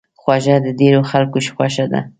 خوږه 0.21 0.55
د 0.65 0.67
ډېرو 0.79 1.01
خلکو 1.11 1.37
خوښه 1.55 1.85
ده. 1.91 1.99